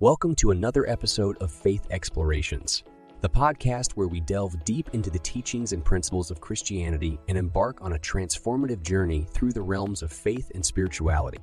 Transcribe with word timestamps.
Welcome 0.00 0.34
to 0.36 0.50
another 0.50 0.88
episode 0.88 1.36
of 1.42 1.50
Faith 1.50 1.86
Explorations, 1.90 2.84
the 3.20 3.28
podcast 3.28 3.92
where 3.96 4.08
we 4.08 4.20
delve 4.20 4.64
deep 4.64 4.88
into 4.94 5.10
the 5.10 5.18
teachings 5.18 5.74
and 5.74 5.84
principles 5.84 6.30
of 6.30 6.40
Christianity 6.40 7.18
and 7.28 7.36
embark 7.36 7.82
on 7.82 7.92
a 7.92 7.98
transformative 7.98 8.80
journey 8.80 9.26
through 9.30 9.52
the 9.52 9.60
realms 9.60 10.00
of 10.00 10.10
faith 10.10 10.52
and 10.54 10.64
spirituality. 10.64 11.36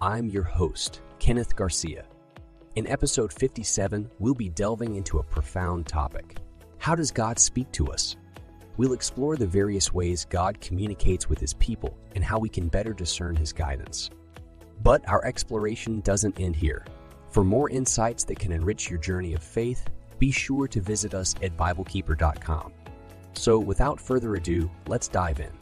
I'm 0.00 0.30
your 0.30 0.44
host, 0.44 1.02
Kenneth 1.18 1.54
Garcia. 1.54 2.06
In 2.74 2.86
episode 2.86 3.34
57, 3.34 4.10
we'll 4.18 4.32
be 4.32 4.48
delving 4.48 4.96
into 4.96 5.18
a 5.18 5.22
profound 5.22 5.86
topic 5.86 6.38
How 6.78 6.94
does 6.94 7.10
God 7.10 7.38
speak 7.38 7.70
to 7.72 7.88
us? 7.88 8.16
We'll 8.78 8.94
explore 8.94 9.36
the 9.36 9.46
various 9.46 9.92
ways 9.92 10.24
God 10.24 10.58
communicates 10.62 11.28
with 11.28 11.38
his 11.38 11.52
people 11.52 11.98
and 12.14 12.24
how 12.24 12.38
we 12.38 12.48
can 12.48 12.68
better 12.68 12.94
discern 12.94 13.36
his 13.36 13.52
guidance. 13.52 14.08
But 14.82 15.06
our 15.06 15.22
exploration 15.26 16.00
doesn't 16.00 16.40
end 16.40 16.56
here. 16.56 16.86
For 17.30 17.44
more 17.44 17.70
insights 17.70 18.24
that 18.24 18.38
can 18.38 18.52
enrich 18.52 18.90
your 18.90 18.98
journey 18.98 19.34
of 19.34 19.42
faith, 19.42 19.88
be 20.18 20.32
sure 20.32 20.66
to 20.68 20.80
visit 20.80 21.14
us 21.14 21.34
at 21.42 21.56
BibleKeeper.com. 21.56 22.72
So, 23.34 23.58
without 23.58 24.00
further 24.00 24.34
ado, 24.34 24.68
let's 24.88 25.06
dive 25.06 25.38
in. 25.40 25.52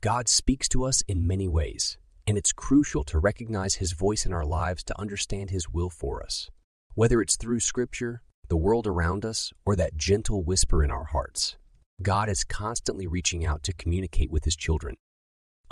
God 0.00 0.28
speaks 0.28 0.68
to 0.70 0.84
us 0.84 1.02
in 1.02 1.26
many 1.26 1.46
ways, 1.46 1.96
and 2.26 2.36
it's 2.36 2.52
crucial 2.52 3.04
to 3.04 3.20
recognize 3.20 3.76
His 3.76 3.92
voice 3.92 4.26
in 4.26 4.32
our 4.32 4.44
lives 4.44 4.82
to 4.84 5.00
understand 5.00 5.50
His 5.50 5.68
will 5.68 5.90
for 5.90 6.20
us. 6.22 6.50
Whether 6.94 7.22
it's 7.22 7.36
through 7.36 7.60
Scripture, 7.60 8.22
the 8.48 8.56
world 8.56 8.88
around 8.88 9.24
us, 9.24 9.52
or 9.64 9.76
that 9.76 9.96
gentle 9.96 10.42
whisper 10.42 10.82
in 10.82 10.90
our 10.90 11.04
hearts, 11.04 11.56
God 12.02 12.28
is 12.28 12.42
constantly 12.42 13.06
reaching 13.06 13.46
out 13.46 13.62
to 13.62 13.72
communicate 13.72 14.32
with 14.32 14.44
His 14.44 14.56
children. 14.56 14.96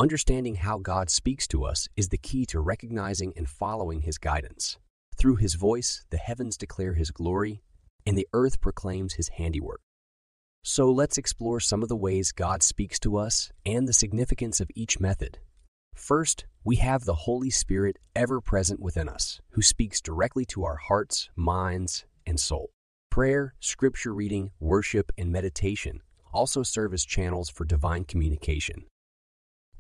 Understanding 0.00 0.54
how 0.54 0.78
God 0.78 1.10
speaks 1.10 1.46
to 1.48 1.62
us 1.62 1.86
is 1.94 2.08
the 2.08 2.16
key 2.16 2.46
to 2.46 2.58
recognizing 2.58 3.34
and 3.36 3.46
following 3.46 4.00
His 4.00 4.16
guidance. 4.16 4.78
Through 5.18 5.36
His 5.36 5.56
voice, 5.56 6.06
the 6.08 6.16
heavens 6.16 6.56
declare 6.56 6.94
His 6.94 7.10
glory, 7.10 7.60
and 8.06 8.16
the 8.16 8.26
earth 8.32 8.62
proclaims 8.62 9.12
His 9.12 9.28
handiwork. 9.28 9.82
So 10.64 10.90
let's 10.90 11.18
explore 11.18 11.60
some 11.60 11.82
of 11.82 11.90
the 11.90 11.98
ways 11.98 12.32
God 12.32 12.62
speaks 12.62 12.98
to 13.00 13.18
us 13.18 13.52
and 13.66 13.86
the 13.86 13.92
significance 13.92 14.58
of 14.58 14.70
each 14.74 14.98
method. 14.98 15.36
First, 15.94 16.46
we 16.64 16.76
have 16.76 17.04
the 17.04 17.26
Holy 17.26 17.50
Spirit 17.50 17.98
ever 18.16 18.40
present 18.40 18.80
within 18.80 19.06
us, 19.06 19.42
who 19.50 19.60
speaks 19.60 20.00
directly 20.00 20.46
to 20.46 20.64
our 20.64 20.76
hearts, 20.76 21.28
minds, 21.36 22.06
and 22.26 22.40
soul. 22.40 22.70
Prayer, 23.10 23.52
scripture 23.60 24.14
reading, 24.14 24.52
worship, 24.60 25.12
and 25.18 25.30
meditation 25.30 26.00
also 26.32 26.62
serve 26.62 26.94
as 26.94 27.04
channels 27.04 27.50
for 27.50 27.66
divine 27.66 28.04
communication. 28.04 28.84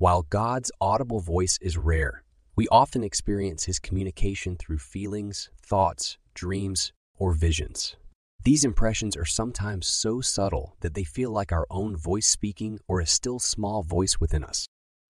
While 0.00 0.22
God's 0.30 0.72
audible 0.80 1.20
voice 1.20 1.58
is 1.60 1.76
rare, 1.76 2.24
we 2.56 2.66
often 2.68 3.04
experience 3.04 3.66
his 3.66 3.78
communication 3.78 4.56
through 4.56 4.78
feelings, 4.78 5.50
thoughts, 5.62 6.16
dreams, 6.32 6.94
or 7.18 7.34
visions. 7.34 7.96
These 8.42 8.64
impressions 8.64 9.14
are 9.14 9.26
sometimes 9.26 9.86
so 9.86 10.22
subtle 10.22 10.74
that 10.80 10.94
they 10.94 11.04
feel 11.04 11.30
like 11.30 11.52
our 11.52 11.66
own 11.68 11.98
voice 11.98 12.26
speaking 12.26 12.78
or 12.88 13.00
a 13.00 13.06
still 13.06 13.38
small 13.38 13.82
voice 13.82 14.18
within 14.18 14.42
us. 14.42 14.64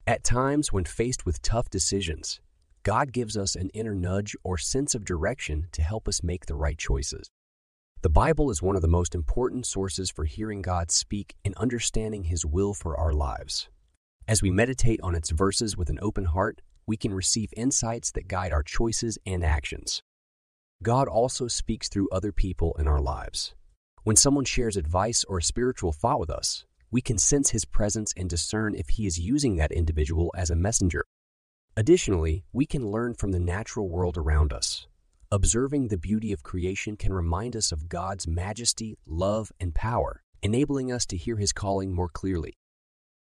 At 0.09 0.25
times, 0.25 0.73
when 0.73 0.87
faced 0.87 1.25
with 1.25 1.41
tough 1.41 1.71
decisions, 1.71 2.41
God 2.83 3.13
gives 3.13 3.37
us 3.37 3.55
an 3.55 3.71
inner 3.73 3.95
nudge 3.95 4.35
or 4.43 4.59
sense 4.59 4.97
of 4.97 5.05
direction 5.05 5.69
to 5.71 5.83
help 5.83 6.09
us 6.09 6.25
make 6.25 6.47
the 6.47 6.57
right 6.57 6.77
choices. 6.77 7.31
The 8.03 8.11
Bible 8.11 8.51
is 8.51 8.61
one 8.61 8.75
of 8.75 8.83
the 8.83 8.89
most 8.89 9.15
important 9.15 9.67
sources 9.67 10.11
for 10.11 10.25
hearing 10.25 10.63
God 10.63 10.91
speak 10.91 11.37
and 11.45 11.55
understanding 11.59 12.25
His 12.25 12.45
will 12.45 12.75
for 12.75 12.99
our 12.99 13.13
lives. 13.13 13.69
As 14.31 14.43
we 14.43 14.53
meditate 14.53 15.01
on 15.03 15.17
its 15.17 15.31
verses 15.31 15.77
with 15.77 15.91
an 15.91 15.99
open 16.01 16.27
heart, 16.27 16.61
we 16.87 16.97
can 16.97 17.13
receive 17.13 17.53
insights 17.57 18.13
that 18.13 18.29
guide 18.29 18.53
our 18.53 18.63
choices 18.63 19.19
and 19.27 19.43
actions. 19.43 20.05
God 20.85 21.09
also 21.09 21.49
speaks 21.49 21.89
through 21.89 22.09
other 22.13 22.31
people 22.31 22.77
in 22.79 22.87
our 22.87 23.01
lives. 23.01 23.57
When 24.05 24.15
someone 24.15 24.45
shares 24.45 24.77
advice 24.77 25.25
or 25.25 25.39
a 25.39 25.43
spiritual 25.43 25.91
thought 25.91 26.21
with 26.21 26.31
us, 26.31 26.65
we 26.93 27.01
can 27.01 27.19
sense 27.19 27.51
his 27.51 27.65
presence 27.65 28.15
and 28.17 28.31
discern 28.31 28.77
if 28.77 28.91
he 28.91 29.05
is 29.05 29.19
using 29.19 29.57
that 29.57 29.73
individual 29.73 30.33
as 30.37 30.49
a 30.49 30.55
messenger. 30.55 31.05
Additionally, 31.77 32.45
we 32.53 32.67
can 32.67 32.89
learn 32.89 33.15
from 33.15 33.33
the 33.33 33.41
natural 33.41 33.89
world 33.89 34.17
around 34.17 34.53
us. 34.53 34.87
Observing 35.33 35.89
the 35.89 35.99
beauty 35.99 36.33
of 36.33 36.45
creation 36.45 36.97
can 36.97 37.13
remind 37.13 37.57
us 37.57 37.73
of 37.73 37.89
God's 37.89 38.29
majesty, 38.29 38.97
love, 39.05 39.51
and 39.59 39.75
power, 39.75 40.23
enabling 40.41 40.93
us 40.93 41.05
to 41.07 41.17
hear 41.17 41.39
his 41.39 41.53
calling 41.53 41.93
more 41.93 42.09
clearly. 42.09 42.55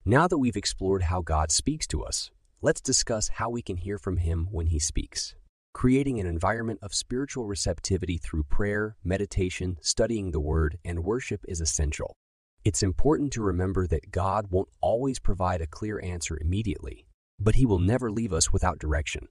Now 0.09 0.27
that 0.27 0.39
we've 0.39 0.57
explored 0.57 1.03
how 1.03 1.21
God 1.21 1.51
speaks 1.51 1.87
to 1.89 2.03
us, 2.03 2.31
let's 2.63 2.81
discuss 2.81 3.29
how 3.29 3.51
we 3.51 3.61
can 3.61 3.77
hear 3.77 3.99
from 3.99 4.17
Him 4.17 4.49
when 4.51 4.69
He 4.69 4.79
speaks. 4.79 5.35
Creating 5.75 6.19
an 6.19 6.27
environment 6.27 6.79
of 6.81 6.95
spiritual 6.95 7.45
receptivity 7.45 8.17
through 8.17 8.45
prayer, 8.45 8.97
meditation, 9.05 9.77
studying 9.83 10.31
the 10.31 10.41
Word, 10.41 10.79
and 10.83 11.05
worship 11.05 11.43
is 11.47 11.61
essential. 11.61 12.17
It's 12.65 12.83
important 12.83 13.35
to 13.35 13.43
remember 13.43 13.87
that 13.87 14.11
God 14.11 14.47
won't 14.49 14.71
always 14.81 15.19
provide 15.19 15.61
a 15.61 15.67
clear 15.67 16.01
answer 16.03 16.39
immediately, 16.41 17.05
but 17.39 17.57
He 17.57 17.67
will 17.67 17.79
never 17.79 18.11
leave 18.11 18.33
us 18.33 18.51
without 18.51 18.79
direction. 18.79 19.29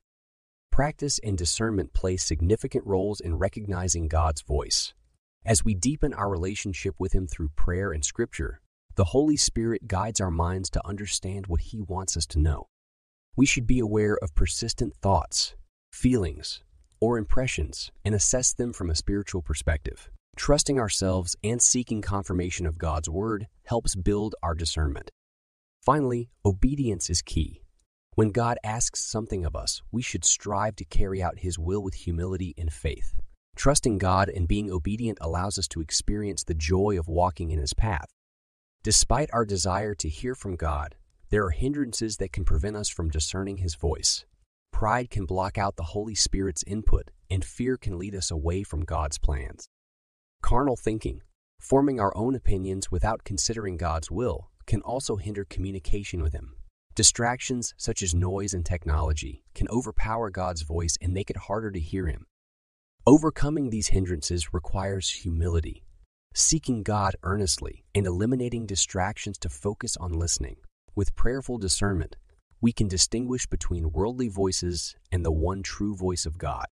Practice 0.72 1.20
and 1.24 1.36
discernment 1.36 1.94
play 1.94 2.18
significant 2.18 2.86
roles 2.86 3.20
in 3.20 3.40
recognizing 3.40 4.08
God's 4.08 4.44
voice. 4.44 4.94
As 5.44 5.66
we 5.66 5.74
deepen 5.74 6.14
our 6.14 6.30
relationship 6.30 6.94
with 7.00 7.14
Him 7.14 7.26
through 7.26 7.50
prayer 7.56 7.92
and 7.92 8.06
Scripture, 8.06 8.62
the 8.98 9.06
Holy 9.06 9.38
Spirit 9.38 9.88
guides 9.88 10.20
our 10.20 10.32
minds 10.32 10.72
to 10.72 10.86
understand 10.86 11.46
what 11.46 11.62
He 11.62 11.80
wants 11.80 12.18
us 12.18 12.26
to 12.26 12.40
know. 12.40 12.66
We 13.36 13.46
should 13.46 13.68
be 13.68 13.78
aware 13.78 14.18
of 14.24 14.34
persistent 14.34 14.96
thoughts, 14.96 15.54
feelings, 15.92 16.64
or 17.00 17.20
impressions 17.20 17.92
and 18.04 18.16
assess 18.16 18.54
them 18.54 18.74
from 18.74 18.90
a 18.90 18.96
spiritual 18.96 19.44
perspective. 19.44 20.10
Trusting 20.36 20.80
ourselves 20.80 21.36
and 21.44 21.62
seeking 21.62 22.02
confirmation 22.02 22.66
of 22.66 22.80
God's 22.80 23.08
Word 23.08 23.46
helps 23.66 23.96
build 23.96 24.34
our 24.42 24.56
discernment. 24.56 25.12
Finally, 25.84 26.30
obedience 26.44 27.08
is 27.12 27.22
key. 27.22 27.62
When 28.16 28.32
God 28.32 28.58
asks 28.64 29.06
something 29.06 29.46
of 29.46 29.56
us, 29.56 29.84
we 29.92 30.02
should 30.02 30.26
strive 30.26 30.76
to 30.78 30.86
carry 30.86 31.22
out 31.22 31.38
His 31.38 31.60
will 31.60 31.84
with 31.84 31.94
humility 31.94 32.56
and 32.58 32.74
faith. 32.74 33.14
Trusting 33.56 34.00
God 34.00 34.28
and 34.28 34.48
being 34.48 34.72
obedient 34.72 35.20
allows 35.22 35.60
us 35.60 35.68
to 35.68 35.82
experience 35.82 36.44
the 36.44 36.56
joy 36.56 36.98
of 36.98 37.08
walking 37.08 37.52
in 37.52 37.60
His 37.60 37.76
path. 37.76 38.08
Despite 38.88 39.30
our 39.34 39.44
desire 39.44 39.94
to 39.96 40.08
hear 40.08 40.34
from 40.34 40.56
God, 40.56 40.96
there 41.30 41.44
are 41.44 41.50
hindrances 41.50 42.16
that 42.16 42.32
can 42.32 42.46
prevent 42.46 42.78
us 42.78 42.88
from 42.88 43.10
discerning 43.10 43.58
His 43.58 43.76
voice. 43.76 44.24
Pride 44.72 45.10
can 45.10 45.26
block 45.26 45.58
out 45.58 45.76
the 45.76 45.92
Holy 45.92 46.16
Spirit's 46.16 46.64
input, 46.66 47.12
and 47.30 47.44
fear 47.44 47.76
can 47.76 48.00
lead 48.00 48.16
us 48.16 48.32
away 48.32 48.64
from 48.64 48.86
God's 48.86 49.18
plans. 49.18 49.68
Carnal 50.42 50.78
thinking, 50.78 51.22
forming 51.60 52.00
our 52.00 52.16
own 52.16 52.34
opinions 52.34 52.90
without 52.90 53.26
considering 53.26 53.76
God's 53.76 54.10
will, 54.10 54.52
can 54.66 54.80
also 54.84 55.18
hinder 55.18 55.44
communication 55.44 56.24
with 56.24 56.32
Him. 56.32 56.56
Distractions 56.96 57.74
such 57.76 58.02
as 58.02 58.16
noise 58.16 58.54
and 58.54 58.66
technology 58.66 59.44
can 59.54 59.68
overpower 59.68 60.30
God's 60.30 60.62
voice 60.62 60.96
and 61.02 61.14
make 61.14 61.30
it 61.30 61.36
harder 61.36 61.72
to 61.72 61.80
hear 61.82 62.08
Him. 62.08 62.26
Overcoming 63.06 63.70
these 63.70 63.90
hindrances 63.90 64.54
requires 64.54 65.10
humility 65.10 65.84
seeking 66.38 66.84
God 66.84 67.16
earnestly, 67.24 67.84
and 67.96 68.06
eliminating 68.06 68.68
distractions 68.68 69.40
to 69.40 69.50
focus 69.50 69.98
on 69.98 70.14
listening. 70.14 70.58
With 70.96 71.16
prayerful 71.16 71.58
discernment, 71.58 72.16
we 72.62 72.72
can 72.72 72.88
distinguish 72.88 73.48
between 73.48 73.92
worldly 73.92 74.28
voices 74.28 74.96
and 75.12 75.26
the 75.26 75.32
one 75.32 75.64
true 75.64 75.96
voice 75.96 76.28
of 76.28 76.38
God. 76.38 76.68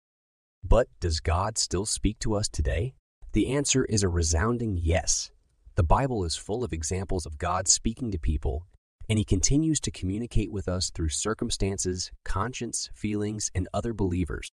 But 0.65 0.89
does 0.99 1.21
God 1.21 1.59
still 1.59 1.85
speak 1.85 2.19
to 2.21 2.35
us 2.35 2.49
today? 2.49 2.95
The 3.33 3.49
answer 3.49 3.85
is 3.85 4.03
a 4.03 4.09
resounding 4.09 4.79
yes. 4.81 5.31
The 5.75 5.83
Bible 5.83 6.25
is 6.25 6.37
full 6.37 6.65
of 6.65 6.73
examples 6.73 7.27
of 7.27 7.37
God 7.37 7.69
speaking 7.69 8.11
to 8.13 8.19
people, 8.19 8.67
and 9.11 9.19
He 9.19 9.25
continues 9.25 9.79
to 9.81 9.91
communicate 9.91 10.51
with 10.51 10.69
us 10.69 10.89
through 10.89 11.11
circumstances, 11.11 12.11
conscience, 12.25 12.89
feelings, 12.95 13.51
and 13.55 13.69
other 13.75 13.93
believers. 13.93 14.51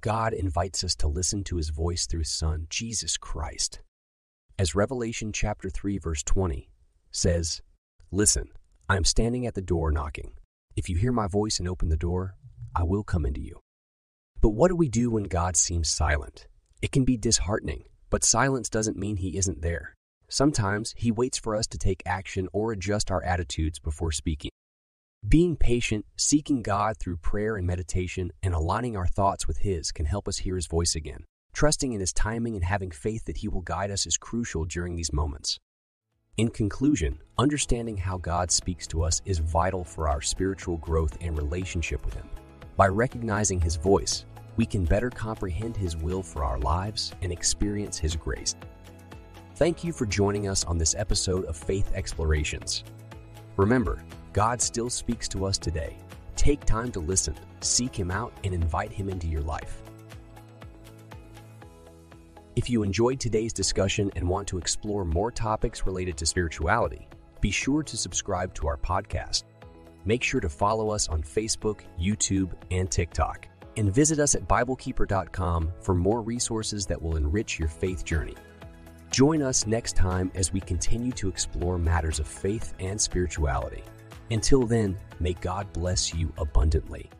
God 0.00 0.32
invites 0.32 0.84
us 0.84 0.94
to 0.96 1.08
listen 1.08 1.42
to 1.44 1.56
His 1.56 1.70
voice 1.70 2.06
through 2.06 2.20
His 2.20 2.30
Son, 2.30 2.68
Jesus 2.70 3.16
Christ. 3.16 3.80
As 4.60 4.74
Revelation 4.74 5.32
chapter 5.32 5.70
3 5.70 5.96
verse 5.96 6.22
20 6.22 6.68
says, 7.10 7.62
"Listen, 8.10 8.52
I 8.90 8.98
am 8.98 9.04
standing 9.04 9.46
at 9.46 9.54
the 9.54 9.62
door 9.62 9.90
knocking. 9.90 10.34
If 10.76 10.86
you 10.86 10.98
hear 10.98 11.12
my 11.12 11.28
voice 11.28 11.58
and 11.58 11.66
open 11.66 11.88
the 11.88 11.96
door, 11.96 12.36
I 12.76 12.82
will 12.82 13.02
come 13.02 13.24
into 13.24 13.40
you." 13.40 13.60
But 14.42 14.50
what 14.50 14.68
do 14.68 14.76
we 14.76 14.90
do 14.90 15.10
when 15.10 15.22
God 15.22 15.56
seems 15.56 15.88
silent? 15.88 16.46
It 16.82 16.92
can 16.92 17.06
be 17.06 17.16
disheartening, 17.16 17.84
but 18.10 18.22
silence 18.22 18.68
doesn't 18.68 18.98
mean 18.98 19.16
he 19.16 19.38
isn't 19.38 19.62
there. 19.62 19.94
Sometimes 20.28 20.92
he 20.94 21.10
waits 21.10 21.38
for 21.38 21.56
us 21.56 21.66
to 21.68 21.78
take 21.78 22.02
action 22.04 22.46
or 22.52 22.70
adjust 22.70 23.10
our 23.10 23.22
attitudes 23.22 23.78
before 23.78 24.12
speaking. 24.12 24.50
Being 25.26 25.56
patient, 25.56 26.04
seeking 26.18 26.60
God 26.60 26.98
through 26.98 27.16
prayer 27.16 27.56
and 27.56 27.66
meditation, 27.66 28.30
and 28.42 28.52
aligning 28.52 28.94
our 28.94 29.08
thoughts 29.08 29.48
with 29.48 29.60
His 29.60 29.90
can 29.90 30.04
help 30.04 30.28
us 30.28 30.40
hear 30.40 30.56
His 30.56 30.66
voice 30.66 30.94
again. 30.94 31.24
Trusting 31.52 31.92
in 31.92 32.00
His 32.00 32.12
timing 32.12 32.54
and 32.54 32.64
having 32.64 32.90
faith 32.90 33.24
that 33.24 33.38
He 33.38 33.48
will 33.48 33.60
guide 33.60 33.90
us 33.90 34.06
is 34.06 34.16
crucial 34.16 34.64
during 34.64 34.96
these 34.96 35.12
moments. 35.12 35.58
In 36.36 36.48
conclusion, 36.48 37.20
understanding 37.38 37.96
how 37.96 38.16
God 38.16 38.50
speaks 38.50 38.86
to 38.88 39.02
us 39.02 39.20
is 39.24 39.38
vital 39.38 39.84
for 39.84 40.08
our 40.08 40.22
spiritual 40.22 40.78
growth 40.78 41.18
and 41.20 41.36
relationship 41.36 42.04
with 42.04 42.14
Him. 42.14 42.28
By 42.76 42.88
recognizing 42.88 43.60
His 43.60 43.76
voice, 43.76 44.24
we 44.56 44.64
can 44.64 44.84
better 44.84 45.10
comprehend 45.10 45.76
His 45.76 45.96
will 45.96 46.22
for 46.22 46.44
our 46.44 46.58
lives 46.58 47.12
and 47.20 47.30
experience 47.30 47.98
His 47.98 48.16
grace. 48.16 48.54
Thank 49.56 49.84
you 49.84 49.92
for 49.92 50.06
joining 50.06 50.48
us 50.48 50.64
on 50.64 50.78
this 50.78 50.94
episode 50.94 51.44
of 51.44 51.56
Faith 51.56 51.92
Explorations. 51.94 52.84
Remember, 53.58 54.02
God 54.32 54.62
still 54.62 54.88
speaks 54.88 55.28
to 55.28 55.44
us 55.44 55.58
today. 55.58 55.98
Take 56.36 56.64
time 56.64 56.90
to 56.92 57.00
listen, 57.00 57.34
seek 57.60 57.94
Him 57.94 58.10
out, 58.10 58.32
and 58.44 58.54
invite 58.54 58.92
Him 58.92 59.10
into 59.10 59.26
your 59.26 59.42
life. 59.42 59.82
If 62.56 62.68
you 62.68 62.82
enjoyed 62.82 63.20
today's 63.20 63.52
discussion 63.52 64.10
and 64.16 64.28
want 64.28 64.48
to 64.48 64.58
explore 64.58 65.04
more 65.04 65.30
topics 65.30 65.86
related 65.86 66.16
to 66.16 66.26
spirituality, 66.26 67.06
be 67.40 67.52
sure 67.52 67.84
to 67.84 67.96
subscribe 67.96 68.52
to 68.54 68.66
our 68.66 68.76
podcast. 68.76 69.44
Make 70.04 70.24
sure 70.24 70.40
to 70.40 70.48
follow 70.48 70.90
us 70.90 71.08
on 71.08 71.22
Facebook, 71.22 71.82
YouTube, 71.98 72.52
and 72.72 72.90
TikTok. 72.90 73.46
And 73.76 73.94
visit 73.94 74.18
us 74.18 74.34
at 74.34 74.48
BibleKeeper.com 74.48 75.70
for 75.80 75.94
more 75.94 76.22
resources 76.22 76.86
that 76.86 77.00
will 77.00 77.16
enrich 77.16 77.56
your 77.58 77.68
faith 77.68 78.04
journey. 78.04 78.34
Join 79.12 79.42
us 79.42 79.66
next 79.66 79.94
time 79.94 80.32
as 80.34 80.52
we 80.52 80.60
continue 80.60 81.12
to 81.12 81.28
explore 81.28 81.78
matters 81.78 82.18
of 82.18 82.26
faith 82.26 82.74
and 82.80 83.00
spirituality. 83.00 83.84
Until 84.32 84.66
then, 84.66 84.96
may 85.20 85.34
God 85.34 85.72
bless 85.72 86.12
you 86.12 86.32
abundantly. 86.36 87.10